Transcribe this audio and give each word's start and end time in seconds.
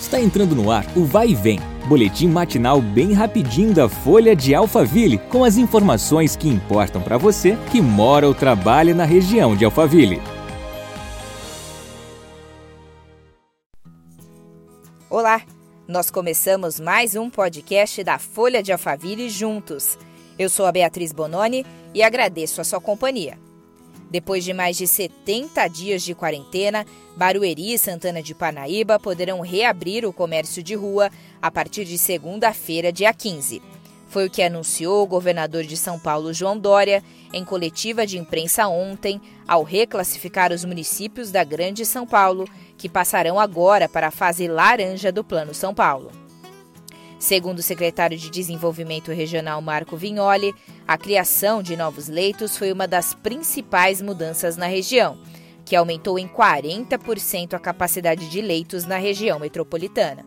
Está 0.00 0.20
entrando 0.20 0.54
no 0.54 0.70
ar 0.70 0.86
o 0.96 1.04
Vai 1.04 1.30
e 1.30 1.34
Vem, 1.34 1.58
boletim 1.88 2.28
matinal 2.28 2.80
bem 2.80 3.12
rapidinho 3.12 3.74
da 3.74 3.88
Folha 3.88 4.34
de 4.34 4.54
Alphaville, 4.54 5.18
com 5.18 5.42
as 5.42 5.56
informações 5.56 6.36
que 6.36 6.48
importam 6.48 7.02
para 7.02 7.18
você 7.18 7.58
que 7.70 7.80
mora 7.80 8.26
ou 8.26 8.32
trabalha 8.32 8.94
na 8.94 9.04
região 9.04 9.56
de 9.56 9.64
Alphaville. 9.64 10.22
Olá, 15.10 15.42
nós 15.88 16.10
começamos 16.10 16.78
mais 16.78 17.16
um 17.16 17.28
podcast 17.28 18.04
da 18.04 18.18
Folha 18.18 18.62
de 18.62 18.70
Alphaville 18.70 19.28
juntos. 19.28 19.98
Eu 20.38 20.48
sou 20.48 20.64
a 20.64 20.72
Beatriz 20.72 21.12
Bononi 21.12 21.66
e 21.92 22.04
agradeço 22.04 22.60
a 22.60 22.64
sua 22.64 22.80
companhia. 22.80 23.47
Depois 24.10 24.42
de 24.42 24.54
mais 24.54 24.76
de 24.76 24.86
70 24.86 25.68
dias 25.68 26.02
de 26.02 26.14
quarentena, 26.14 26.86
Barueri 27.16 27.74
e 27.74 27.78
Santana 27.78 28.22
de 28.22 28.34
Parnaíba 28.34 28.98
poderão 28.98 29.40
reabrir 29.40 30.06
o 30.06 30.12
comércio 30.12 30.62
de 30.62 30.74
rua 30.74 31.10
a 31.42 31.50
partir 31.50 31.84
de 31.84 31.98
segunda-feira, 31.98 32.90
dia 32.90 33.12
15. 33.12 33.60
Foi 34.08 34.26
o 34.26 34.30
que 34.30 34.42
anunciou 34.42 35.02
o 35.02 35.06
governador 35.06 35.64
de 35.64 35.76
São 35.76 35.98
Paulo, 35.98 36.32
João 36.32 36.58
Dória, 36.58 37.04
em 37.30 37.44
coletiva 37.44 38.06
de 38.06 38.16
imprensa 38.16 38.66
ontem, 38.66 39.20
ao 39.46 39.62
reclassificar 39.62 40.50
os 40.50 40.64
municípios 40.64 41.30
da 41.30 41.44
Grande 41.44 41.84
São 41.84 42.06
Paulo, 42.06 42.48
que 42.78 42.88
passarão 42.88 43.38
agora 43.38 43.86
para 43.86 44.06
a 44.06 44.10
fase 44.10 44.48
laranja 44.48 45.12
do 45.12 45.22
Plano 45.22 45.52
São 45.52 45.74
Paulo. 45.74 46.27
Segundo 47.18 47.58
o 47.58 47.62
secretário 47.62 48.16
de 48.16 48.30
Desenvolvimento 48.30 49.10
Regional 49.10 49.60
Marco 49.60 49.96
Vignoli, 49.96 50.54
a 50.86 50.96
criação 50.96 51.62
de 51.62 51.76
novos 51.76 52.08
leitos 52.08 52.56
foi 52.56 52.70
uma 52.70 52.86
das 52.86 53.12
principais 53.12 54.00
mudanças 54.00 54.56
na 54.56 54.66
região, 54.66 55.18
que 55.64 55.74
aumentou 55.74 56.16
em 56.16 56.28
40% 56.28 57.54
a 57.54 57.58
capacidade 57.58 58.30
de 58.30 58.40
leitos 58.40 58.84
na 58.84 58.98
região 58.98 59.40
metropolitana. 59.40 60.24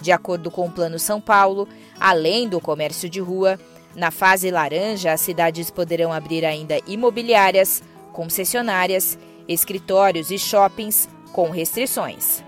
De 0.00 0.12
acordo 0.12 0.48
com 0.48 0.66
o 0.66 0.70
Plano 0.70 0.98
São 0.98 1.20
Paulo, 1.20 1.68
além 1.98 2.48
do 2.48 2.60
comércio 2.60 3.10
de 3.10 3.18
rua, 3.18 3.58
na 3.96 4.12
fase 4.12 4.50
laranja 4.50 5.12
as 5.12 5.20
cidades 5.20 5.70
poderão 5.70 6.12
abrir 6.12 6.44
ainda 6.44 6.78
imobiliárias, 6.86 7.82
concessionárias, 8.12 9.18
escritórios 9.48 10.30
e 10.30 10.38
shoppings 10.38 11.08
com 11.32 11.50
restrições. 11.50 12.44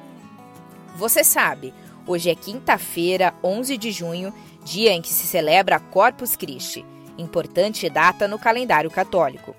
Você 0.96 1.24
sabe, 1.24 1.74
Hoje 2.08 2.30
é 2.30 2.34
quinta-feira, 2.34 3.34
11 3.44 3.76
de 3.76 3.92
junho, 3.92 4.32
dia 4.64 4.92
em 4.94 5.02
que 5.02 5.10
se 5.10 5.26
celebra 5.26 5.78
Corpus 5.78 6.36
Christi, 6.36 6.82
importante 7.18 7.86
data 7.90 8.26
no 8.26 8.38
calendário 8.38 8.90
católico. 8.90 9.54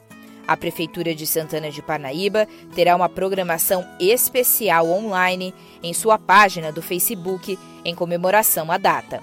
A 0.48 0.58
Prefeitura 0.58 1.14
de 1.14 1.28
Santana 1.28 1.70
de 1.70 1.80
Parnaíba 1.80 2.48
terá 2.74 2.96
uma 2.96 3.08
programação 3.08 3.86
especial 4.00 4.90
online 4.90 5.54
em 5.84 5.94
sua 5.94 6.18
página 6.18 6.72
do 6.72 6.82
Facebook 6.82 7.56
em 7.86 7.94
comemoração 7.94 8.72
à 8.72 8.80
data. 8.80 9.22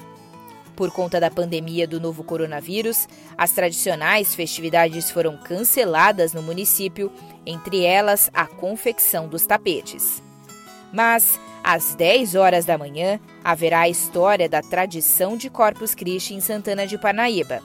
Por 0.77 0.93
conta 0.93 1.19
da 1.19 1.29
pandemia 1.29 1.85
do 1.85 2.01
novo 2.01 2.23
coronavírus, 2.23 3.09
as 3.37 3.51
tradicionais 3.51 4.37
festividades 4.37 5.11
foram 5.11 5.37
canceladas 5.37 6.33
no 6.33 6.43
município, 6.43 7.11
entre 7.45 7.85
elas 7.85 8.31
a 8.33 8.47
confecção 8.47 9.27
dos 9.27 9.45
tapetes. 9.45 10.25
Mas 10.97 11.39
às 11.63 11.95
10 11.95 12.37
horas 12.37 12.65
da 12.65 12.79
manhã, 12.79 13.21
haverá 13.45 13.81
a 13.81 13.89
história 13.89 14.49
da 14.49 14.63
tradição 14.63 15.37
de 15.37 15.51
Corpus 15.51 15.95
Christi 15.95 16.33
em 16.33 16.41
Santana 16.41 16.87
de 16.87 16.97
Parnaíba. 16.97 17.61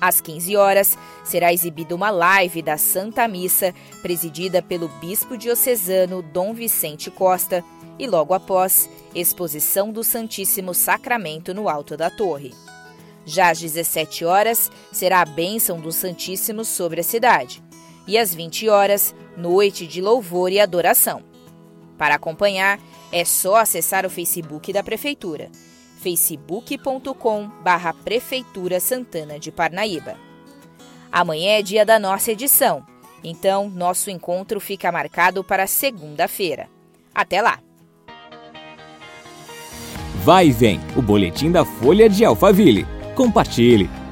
Às 0.00 0.20
15 0.20 0.56
horas, 0.56 0.96
será 1.24 1.52
exibida 1.52 1.96
uma 1.96 2.10
live 2.10 2.62
da 2.62 2.78
Santa 2.78 3.26
Missa, 3.26 3.74
presidida 4.02 4.62
pelo 4.62 4.86
bispo 4.86 5.36
diocesano 5.36 6.22
Dom 6.22 6.54
Vicente 6.54 7.10
Costa, 7.10 7.64
e 7.98 8.06
logo 8.06 8.32
após, 8.32 8.88
exposição 9.12 9.90
do 9.90 10.04
Santíssimo 10.04 10.72
Sacramento 10.74 11.52
no 11.52 11.68
alto 11.68 11.96
da 11.96 12.08
torre. 12.08 12.54
Já 13.26 13.50
às 13.50 13.58
17 13.58 14.24
horas, 14.24 14.70
será 14.92 15.22
a 15.22 15.26
bênção 15.26 15.80
do 15.80 15.90
Santíssimo 15.90 16.64
sobre 16.64 17.00
a 17.00 17.04
cidade. 17.04 17.60
E 18.06 18.16
às 18.16 18.32
20 18.32 18.68
horas, 18.68 19.12
noite 19.36 19.88
de 19.88 20.00
louvor 20.00 20.52
e 20.52 20.60
adoração. 20.60 21.33
Para 21.96 22.16
acompanhar, 22.16 22.78
é 23.12 23.24
só 23.24 23.56
acessar 23.56 24.04
o 24.04 24.10
Facebook 24.10 24.72
da 24.72 24.82
Prefeitura, 24.82 25.50
facebook.com 26.00 27.48
barra 27.62 27.92
Prefeitura 27.92 28.80
Santana 28.80 29.38
de 29.38 29.52
Parnaíba. 29.52 30.16
Amanhã 31.10 31.58
é 31.58 31.62
dia 31.62 31.84
da 31.84 31.98
nossa 31.98 32.32
edição, 32.32 32.84
então 33.22 33.70
nosso 33.70 34.10
encontro 34.10 34.60
fica 34.60 34.90
marcado 34.90 35.44
para 35.44 35.66
segunda-feira. 35.66 36.68
Até 37.14 37.40
lá! 37.40 37.60
Vai 40.24 40.48
e 40.48 40.52
vem, 40.52 40.80
o 40.96 41.02
boletim 41.02 41.52
da 41.52 41.64
Folha 41.64 42.08
de 42.08 42.24
Alphaville. 42.24 42.86
Compartilhe! 43.14 44.03